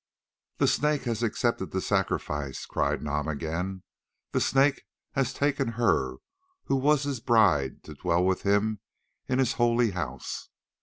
[0.57, 3.83] "The Snake has accepted the sacrifice," cried Nam again;
[4.31, 4.81] "the Snake
[5.11, 6.15] has taken her
[6.63, 8.79] who was his bride to dwell with him
[9.27, 10.49] in his holy house.